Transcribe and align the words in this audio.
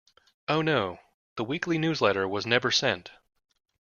Oh 0.47 0.63
no, 0.63 0.99
the 1.35 1.43
weekly 1.43 1.77
newsletter 1.77 2.27
was 2.27 2.47
never 2.47 2.71
sent! 2.71 3.11